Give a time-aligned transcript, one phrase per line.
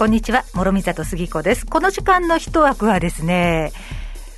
[0.00, 1.66] こんにちは、諸見里杉子です。
[1.66, 3.70] この時間の一枠はですね、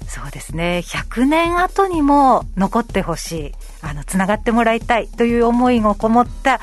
[0.08, 6.58] そうですね、100年後にも残ってほしい、あの、つながってもらいたいという思いがこもった、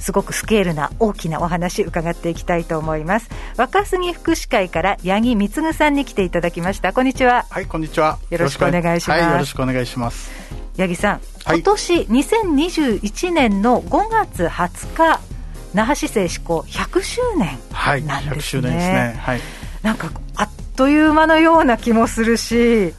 [0.00, 3.30] すごくスケールな大きなお話伺っていきたいと思います。
[3.56, 6.92] 若杉福祉会から八木貢さんに来ていただきました。
[6.92, 7.46] こんにちは。
[7.48, 8.18] はいこんにちは。
[8.28, 10.30] よろしくお願いします、はい、よろしくお願いします。
[10.76, 15.35] 八木さん、はい、今年2021年の5月20日
[15.76, 17.58] 那覇市政施行100周年
[18.06, 19.16] なんですね、はい、100周年ですね。
[19.20, 19.40] はい。
[19.82, 22.94] なんかあっという間のような気もするし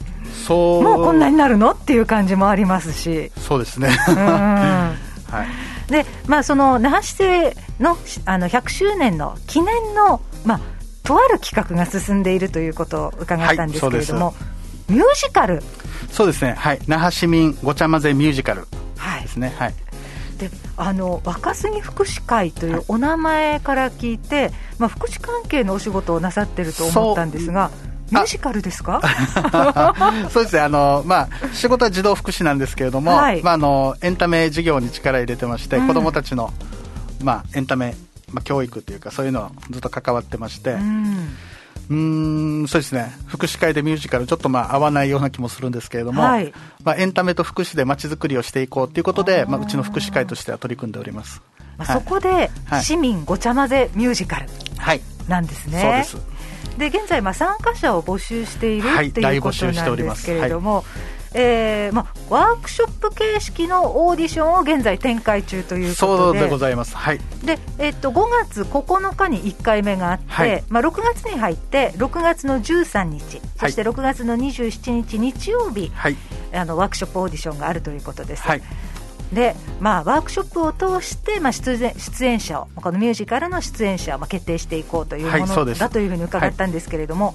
[0.46, 0.82] そう。
[0.84, 1.72] もうこんなになるの？
[1.72, 3.32] っていう感じもありますし。
[3.36, 4.94] そうですね、 は
[5.88, 5.90] い。
[5.90, 10.60] で、まあ、その那覇市政のあの100周年の記念の、まあ、
[11.02, 14.32] とある企画が進んでいるということを伺ったんですけれども、は
[14.88, 15.64] い、ミュージカル。
[16.12, 18.68] そうですね、はい、那覇市民ごちゃ混ぜミュージカル
[19.22, 19.52] ですね。
[19.58, 19.87] はい、はい
[20.38, 27.70] であの若杉福祉会というお名前から聞いて、まあ、福祉関係のお仕事をなさってると思ったんですが、
[28.10, 29.02] ミュージカルですか？
[30.30, 30.62] そうですね。
[30.62, 36.52] あの、まあ、仕事は児童福祉なんですけれども、はい、まあ、あのエンタメ事業に力入れてまして、うん、子どもたちの、
[37.22, 37.94] まあ、エンタメ、
[38.32, 40.72] まあ、教育というかそういうのをずっと関わってまして。
[40.72, 41.36] うん
[41.90, 43.12] うんそうですね。
[43.26, 46.52] 福祉会でミュージカルちょっとまあ合わないような気もするんですけれども、はい、
[46.84, 51.42] まあ、エンタメと福祉でまちづくりをしていこうということでまあ、うちの福祉会としては取り組んでおります、
[51.76, 52.50] まあ、そこで、
[52.82, 54.46] 市民ごちゃ混ぜミュージカル
[55.28, 56.38] なんですね、はい、そうです。
[56.78, 60.84] で現在、参加者を募集している、はい、っていうことなんですけれども、はい、
[61.40, 66.18] えーまあ、ワークショップ形式のオーディションを現在展開中ということで。
[66.24, 67.18] そうでございます、はい。
[67.44, 76.16] でえー、っと5月9日に1回目があって、はい、まあ、6月に入って6月の13日そして6月の27日日曜日、はい、
[76.52, 78.42] あのワークショップオーディションがあるということです。
[78.42, 78.62] はい。
[79.32, 87.34] で、まあ、ワークショップを通して、まあ、出演出演者をこのミュージカルの出演者を、まあ、決定していこうというものだというふうに伺ったんですけれども、はい、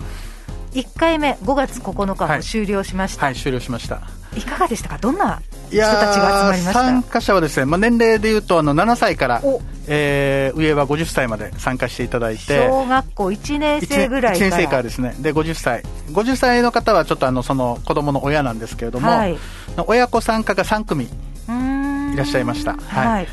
[0.73, 4.01] 1回目5月9日も終了しました、はい、はい、終了しました。
[4.35, 4.97] いかがでしたか？
[4.97, 6.73] どんな人たちが集まりました？
[6.73, 9.41] 参加者はですね、まあ、年齢でいうとあの7歳から、
[9.87, 12.67] えー、上は50歳まで参加していただいて。
[12.67, 14.47] 小学校1年生ぐらいから。
[14.47, 15.15] 1, 年生からですね。
[15.19, 15.83] で50歳。
[16.11, 19.37] 50歳の方はちょっとあのその子供の親なんですけれども、はい、
[19.85, 22.73] 親子参加が3組いらっしゃいました。
[22.73, 23.27] はい、はい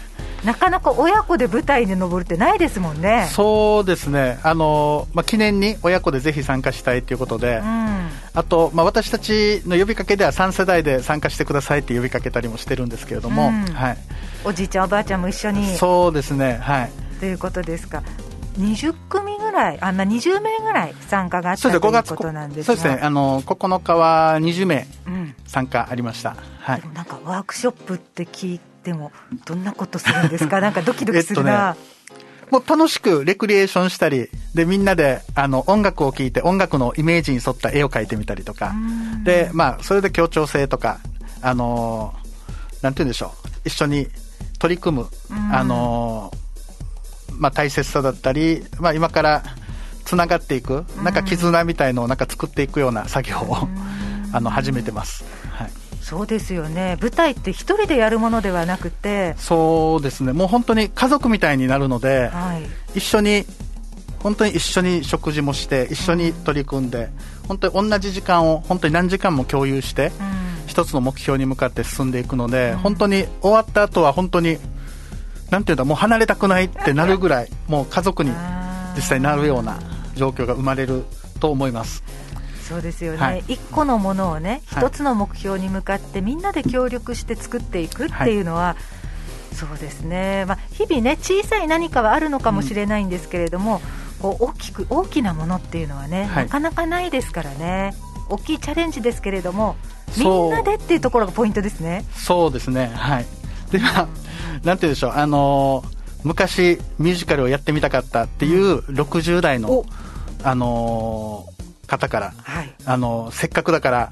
[0.45, 3.29] なかなか親子で舞台に登るってないですもんね。
[3.31, 4.39] そうですね。
[4.43, 13.99] あの、まあ、記念に親子でぜひ参加したいということで、うん、あと、まあ、私たちの呼びかけでは3世代で参加してくださいって呼びかけたりもしてるんですけれども、うん、はい。
[14.45, 15.77] おじいちゃんおばあちゃんも一緒に。
[15.77, 16.59] そうですね。
[16.63, 16.91] はい。
[17.19, 18.03] ということですか。
[18.59, 24.87] 20組ぐらい、あんな20名ぐらい参加があったということなんですそうですね、あの9日は20名
[25.47, 29.13] 参加ありました、うん、はい、なんかワークショップって聞いでも
[29.45, 30.61] どんなことするんですか？
[30.63, 31.77] なんかドキドキするな、
[32.51, 38.75] もう楽しくレクリエーションしたり、で、みんなで、あの、音楽を聴いて、音楽のイメージに沿った絵を描いてみたりとか、
[39.25, 40.99] で、まあ、それで協調性とか、
[41.43, 42.15] あの
[42.83, 44.09] なんて言うんでしょう、一緒に
[44.59, 45.07] 取り組む、
[45.53, 46.33] あの
[47.39, 49.43] まあ、大切さだったり、まあ、今から
[50.05, 53.69] つながっていく、なんか絆みたいのをなんか作っていくような作業を、
[54.33, 55.25] あの、始めてます。
[56.17, 56.21] はい。
[56.21, 56.99] そうですよね。
[57.01, 59.35] 舞台って一人でやるものではなくて。
[59.39, 60.33] そうですね。
[60.33, 63.45] もう本当に家族みたいになるので、はい、一緒に
[64.23, 67.09] 本当に一緒に食事もして一緒に取り組んで、
[67.49, 70.13] 本当に同じ時間を本当に何時間も共有して、うん、
[70.67, 74.59] 一つの目標に向かって進んでいくので、うん、本当に終わった後は本当に
[75.51, 78.31] なんていうんだもう離れたくないってなるぐらいもう家族に
[78.95, 79.81] 実際になるような
[80.15, 81.05] 状況が生まれる
[81.41, 82.05] と思います。
[82.71, 88.77] そうですよね、はい、1個のものをね、1つの目標に向かってみんなで協力して作っていくっていうのは、は
[89.53, 93.83] い、そうですね、まあ、日々ね、小さい何かはあるのかもしれないんですけれども、
[94.23, 97.93] うん、こう大きく大きなものっていうのはね、はい、なかなかないですからね、
[98.29, 99.75] 大きいチャレンジですけれども、
[100.17, 102.05] みんなでっていうところがポイントですね。
[102.15, 103.27] そうですね、はい。
[103.73, 104.09] で、まあ、
[104.63, 105.89] なんていうんでしょう、あのー、
[106.23, 109.85] 昔ミュージカルをやってみたかったっていう60代の、
[110.45, 111.60] あのー
[111.91, 114.11] 方から、はい、あのせっかくだから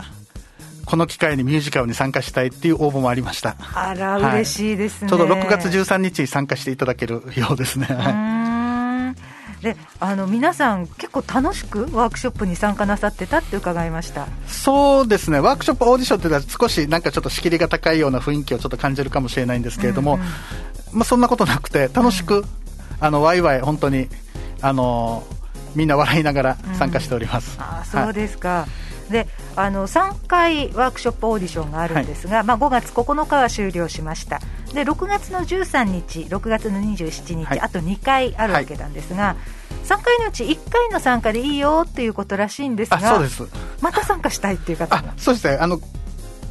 [0.85, 3.57] この機会にミュージカルに参加したいっていう応募もありました。
[3.75, 5.09] あら、はい、嬉しいですね。
[5.09, 7.87] ちょうど6月13日に参加していただけるようですね。
[9.61, 14.29] であの皆さん、結構楽しくワークショップに参加なさってたって伺いました。
[14.47, 20.27] そうですね、ワークショップオーディションっていうのは、少しなんかちょっと仕切りが高いような雰囲気をちょっと感じるかもしれないんですけれども、うんうん、
[20.93, 22.45] まあ、そんなことなくて、楽しく、うん、
[23.01, 24.09] あのワイワイ、本当に
[24.63, 25.25] あの
[25.75, 27.57] みんな笑いながら参加しております。
[27.59, 28.69] うん、あそうですか、は
[29.09, 29.27] い、で
[29.57, 34.41] あの3回ワークショップオーディションがあるんですが、はい、まあ、5月9日は終了しました。
[34.73, 39.37] で6月の13日、6月の27日、はい、あと2回あるわけなんですが、は
[39.85, 43.43] い、3回のうち1回の参加でいいよっていうことらしいんですが、そうです。
[43.81, 44.97] また参加したいっていう方。
[44.97, 45.57] あそうですね。
[45.61, 45.81] あの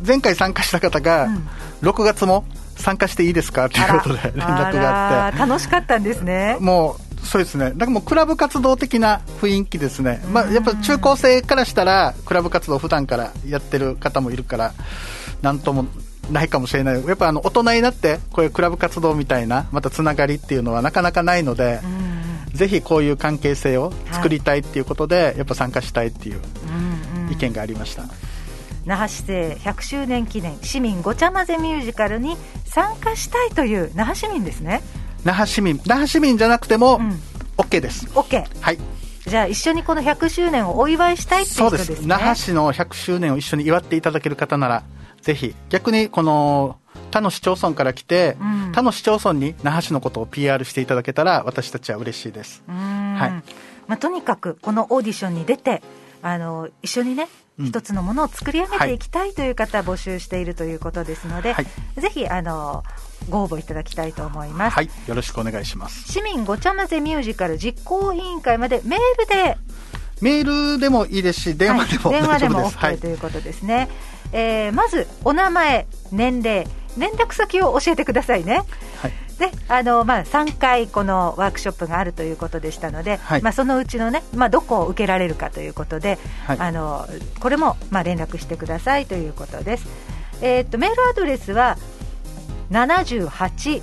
[0.05, 1.47] 前回参加した方が、うん、
[1.81, 5.39] 6月も参加していいですかということで連絡があって。
[5.39, 6.57] 楽しかったんですね。
[6.59, 7.71] もうそうですね。
[7.71, 14.73] だからもうクラブ活動的な雰囲気ですね、まあ、やっぱ中高生からしたらクラブ活動普段からやってる方もいるから
[15.41, 15.85] なんとも
[16.31, 17.05] ないかもしれない。
[17.05, 21.79] やっぱあの大人になってこういうクラブ活動みたいなまたつながりっていうのはなかなかないので、
[22.53, 26.41] ぜひこういう関係性を作りたいっていうことで、はい、やっぱ参加したいっていう
[27.31, 28.03] 意見がありました。
[28.85, 34.81] 那覇市政100周年記念市民ごちゃ混ぜミュージカルに参加したいという那覇市民ですね
[35.23, 37.19] 那覇市民那覇市民じゃなくても、うん、
[37.57, 38.07] OK です。
[38.07, 38.77] OK はい。
[39.27, 41.85] じゃあ一緒にこの100周年をお祝いしたいっていう人ですね。
[41.87, 42.07] そうです。
[42.07, 44.83] 那覇市の100周年を一緒に祝っていただける方なら
[45.21, 46.77] ぜひ逆にこの
[47.11, 53.51] 他の市町村から来て、うん、他の市町村に那覇市のことを PR していただけたら私たちは嬉しいです、はい。
[53.87, 55.81] まあ、とにかくこのオーディションに出て
[56.21, 57.27] あの一緒にね
[57.59, 61.65] 一つのものを作り上げていきたいという方、募集しているということですので、はい、
[61.99, 62.83] ぜひあの
[63.29, 64.73] ご応募いただきたいと思います。
[64.73, 66.11] はい、よろしくお願いします。
[66.11, 69.57] 市民ごちゃ混ぜミュージカル実行委員会までメールで
[70.21, 73.75] メールでもいいですし、電話でも、はい、電話でも OK ということですね。
[73.75, 73.89] はい、
[74.33, 76.67] えー、まず、お名前、年齢、
[76.97, 78.63] 連絡先を教えてくださいね。
[79.01, 86.17] はいであのまあ、3回このワークショップがあるということでしたので、はい、まあ、そのうちのね、まあ、どこを受けられるかということで、
[86.47, 87.07] はい、あの
[87.39, 89.87] これもまあ連絡してくださいということです。
[90.41, 91.77] えー、っとメールアドレスは
[92.71, 93.81] 78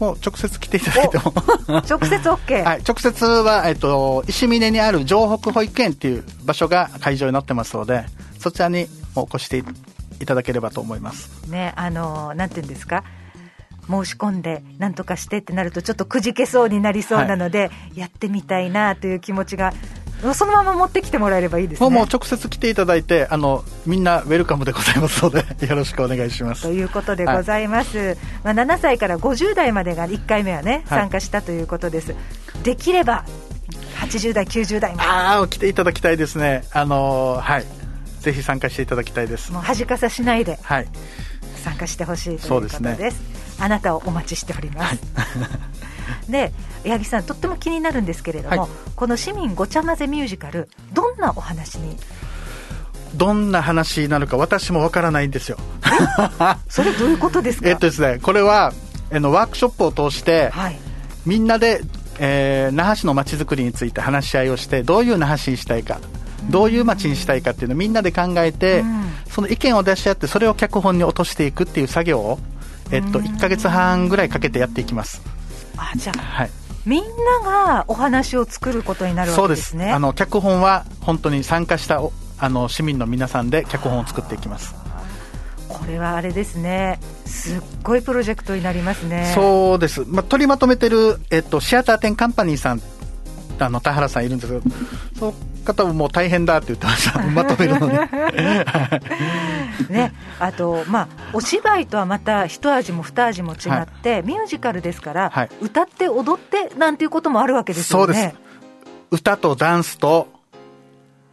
[0.00, 1.32] もう直接来ていただいても。
[1.88, 8.04] 直接 OK、はい、直接は、えっと、石峰にある城北保育園っていう場所が会場になってますので
[8.38, 9.62] そちらにお越して
[10.20, 11.30] いただければと思います。
[11.48, 13.04] ね、あのなんていうんですか？
[13.88, 19.72] 申し込んでなんとかしてってなるとちょっとくじけそうになりそうなので、はい、やってみたいなという気持ちが
[20.32, 21.90] そのまま持ってきてもらえればいいですね。
[21.90, 26.62] もう直接来ていただいてあのみんなウェルカムでございますので よろしくお願いします。
[26.62, 32.18] ということでございます、はい、まあ、7歳から50代までが1回目はね参加したということです、は
[32.60, 33.24] い、できれば
[34.00, 36.64] 80代90代ああ来ていただきたいですね。
[36.72, 37.64] あのはい。
[38.24, 39.52] ぜひ参加していただきたいです。
[39.52, 40.88] もう恥かさしないで、はい、
[41.62, 42.82] 参加してほしいということです。
[42.82, 45.24] です、ね、あなたをお待ちしております、は
[46.28, 46.52] い、で
[46.84, 51.96] 八木さんとっても気になるんですけれども、はい、この市民ごちゃ混ぜミュージカルどんなお話に？
[53.14, 55.56] どんな話になるか私もわからないんですよ。
[56.68, 57.68] それどういうことですか？
[57.70, 58.72] えっとですねこれは
[59.12, 60.78] あのワークショップを通して、はい、
[61.24, 61.82] みんなで、
[62.18, 66.00] えー、那覇市のまちづくりについて話し合いをしてどういう那覇市にしたいか
[66.50, 72.38] どういう街にしたいかっていうのをみんなで考えて、うん、その意見を出し合ってそれを脚本に落としていくっていう作業を、
[72.90, 75.22] えっと、1か月半ぐらいかけてやっていきます。
[75.76, 76.50] あじゃあ、はい、
[76.86, 79.90] みんながお話を作ることになるわけですね。
[79.90, 82.00] あの脚本は本当に参加した
[82.38, 84.74] あの市民の皆さんで脚本を作っていきます。
[85.68, 89.32] これはあれですね、すっごいプロジェクトになりますね。
[89.34, 90.04] そうです。
[90.06, 92.82] まあ、取りまとめてる、えっと、シアター店カンパニーさん
[93.58, 94.74] あの田原さんいるんですけど、
[95.18, 95.34] その
[95.64, 97.98] 方ももう大変だって言ってました、 まとめるのに。
[99.90, 108.14] ね、あと、まあ、お芝居とはまた一味も二味も違って、はい、ミュージカルですから、はい、歌って踊ってなんていうこともあるわけですよね。
[108.14, 108.36] そうです
[109.10, 110.28] 歌とダンスと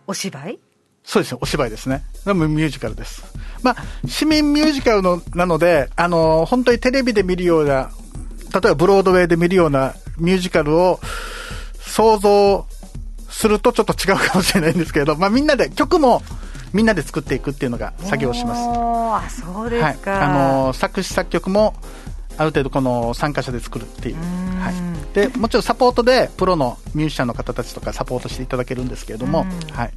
[0.08, 0.60] お芝居？
[1.04, 2.04] そうですね、お芝居ですね。
[2.26, 3.24] ミュージカルです。
[3.64, 3.76] まあ、
[4.08, 7.90] 市民ミュージカルのなので、あの、本当にテレビで見るような、
[8.54, 11.00] 例えばブロードウェイで見るようなミュージカルを、
[11.80, 12.66] 想像
[13.32, 16.22] するとちょっと違うかもしれないんですけど、まあ、みんなで曲も
[16.74, 18.62] みんなで作っていくっていうのが作業します。
[18.62, 21.74] あそうですか、はい、あの作詞作曲も
[22.38, 29.92] ある程度この参加者で作るっていう、はい、でもちろんサポートでプロのミュージシャンの方たちとかサポートしていただけるんですけれども、はい、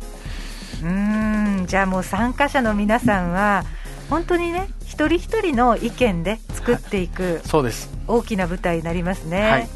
[0.82, 1.66] うん。
[1.66, 3.64] じゃあもう参加者の皆さんは
[4.10, 7.88] 本当にね一人一人の意見で作っていく、そうです。
[8.06, 9.68] 大きな舞台になりますね、はい、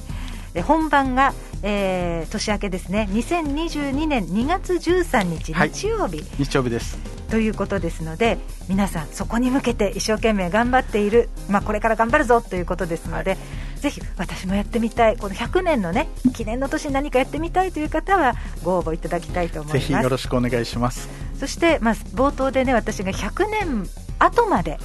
[0.52, 3.08] で本番がえー、年明けですね。
[3.10, 6.24] 2022年2月13日、日曜日。
[6.38, 6.98] 日曜日です。
[7.30, 8.38] ということですので
[8.68, 13.36] 皆さんそこに向けて一生懸命頑張っている、まあ、これから頑張るぞということですので、は
[13.76, 15.16] い、ぜひ私もやってみたい。
[15.16, 19.88] この100年のね記念の年に何かやってみたいという方はご応募いただきたいと思います。
[19.88, 21.08] ぜひよろしくお願いします。
[21.38, 23.86] そして、まあ、冒頭でね私が100年
[24.18, 24.78] 後まで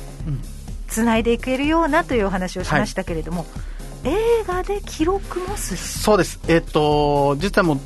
[0.87, 3.49] つないでいけるようなというお話をしましたけれども、はい、
[4.03, 5.77] 映画で記録もする。
[5.77, 6.39] そうです。
[6.47, 7.79] えっ、ー、と実はもう、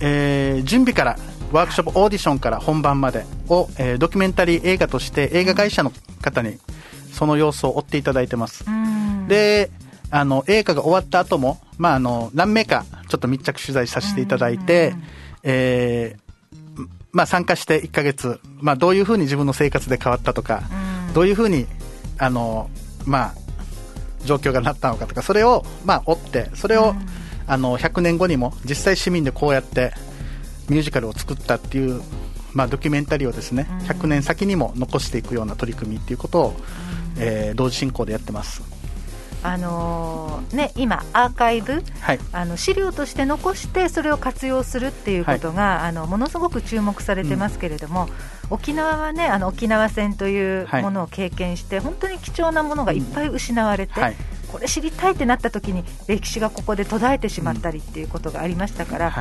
[0.00, 1.18] えー、準備から
[1.52, 6.58] ワークショップオーディションから本番までを、えー、ドキュメンタリー映画として映画会社の方に
[7.12, 8.64] その様子を追っていただいてます。
[9.28, 9.70] で、
[10.10, 14.94] あの、映画が終わった後も、まあ、あの、何名かちょっと密着取材させていただいて、
[15.42, 20.62] えー、まあ、参加して1ヶ月、まあ、どういうふうに自分の生活で変わったとか、
[21.14, 21.66] どういうふうに、
[22.18, 22.68] あの、
[23.06, 23.34] まあ、
[24.24, 26.94] 状況がなったのかとか、それを、まあ、追って、それを、
[27.46, 29.92] あの、100年後にも実際市民でこうやって、
[30.68, 32.00] ミュージカルを作ったっていう、
[32.52, 36.54] まあ、ドキュメンタリーをですね、うん、100年先にも残していくような取り組みっていうことを、うん、
[37.18, 38.62] えー、同時進行でやってます。
[39.42, 48.10] あのー、ね、今、アーカイブ、はい、あの資料として残してそれを活用するっていうことが、はい、あのものすごく注目されてますけれども、うん、
[48.50, 53.92] 沖縄はねあの沖縄戦というものを経験して、はい、本当に貴重なものがいっぱい失われて、
[54.50, 59.12] これ知りたいってなった時に歴史がここで途絶えてしまったりっていうことがありましたから、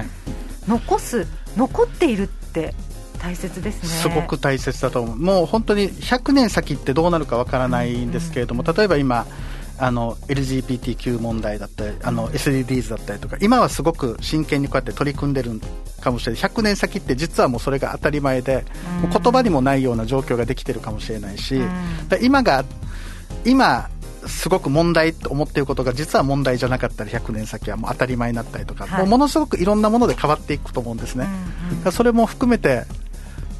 [0.67, 1.27] 残す
[1.57, 2.73] 残っているって
[3.19, 3.89] 大切ですね。
[3.89, 5.15] すごく大切だと思う。
[5.15, 9.25] もう本当に100年先ってどうなるかわからないんですけれども、例えば今
[9.77, 15.59] あの LGBTQ 問題だったりあの SDGs だったりとか今はすごく真剣にこうやって取り組んでる
[16.01, 16.41] かもしれない。
[16.41, 18.65] 100年先って実はもうそれが当たり前で、
[19.01, 21.59] もう言葉にもないような状況ができてるかもしれないし、
[22.21, 22.65] 今が
[23.45, 23.89] 今
[24.27, 31.27] すごく問題と思っていることが実は問題じゃなかったり100年先はもう当たり前になったりとか、はい、もうものすごくいろんなもので変わっていくと思うんですね、
[31.71, 32.83] うんうん、それも含めて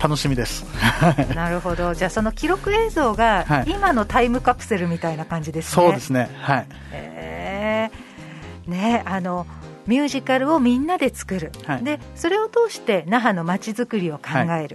[0.03, 0.65] 楽しみです。
[1.33, 1.93] なるほど。
[1.93, 6.29] じゃあその記録映像が今のタイムカプセルみたいな感じですね、そうですね。
[6.41, 6.67] はい。
[6.91, 9.48] えー、ねあの
[9.88, 14.67] ミュージカルをみんなで作る、はい、でそれを通して那覇の街づくりを考える、はい、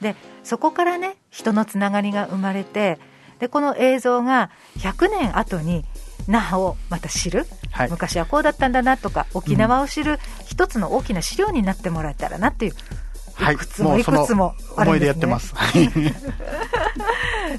[0.00, 2.98] でそこからね人のつながりが生まれて
[3.40, 5.84] でこの映像が100年後に
[6.28, 12.72] 那覇をまた知る、はい、昔はこうだったんだなとか沖縄を知る一つの大きな資料になってもらえたらなっていう、
[13.34, 15.54] はい、いくつもいくつもあるんです、ね、思いでやってます。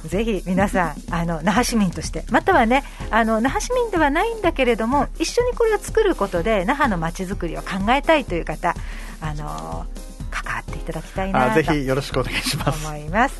[0.07, 8.75] ぜひ皆さんあの那覇市民としてまたはねあの那覇市民ではないんだけれども一緒にこれを作ることで那覇のまちづくりを考えたいという方
[9.21, 9.85] あの
[10.31, 13.35] 関わっていただきたいなとぜひよろしくお願いします思います。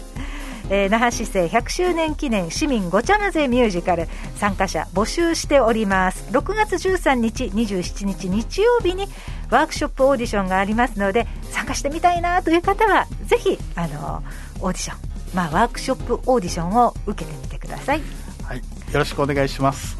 [0.69, 9.05] えー、那覇市政100周年記念市民ごちゃ混ぜミュージカル参加者募集しております6月13日27日日曜日に
[9.51, 14.21] ワークショップオーディションがありますので参加してみたいなという方はぜひあの
[14.59, 14.97] オーディション、
[15.33, 18.01] まあ、ワークショップオーディションを受けてみてください、
[18.43, 19.97] はい、よろしくお願いします。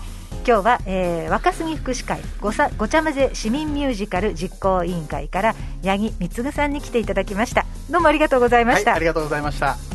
[0.47, 7.65] 今日は、えー、若杉福祉会ごさごちゃ混ぜ市民ミュージカル実行委員会から八木貢さんに来ていただきました。
[7.89, 9.95] どうもありがとうございました、はい、ありがとうございました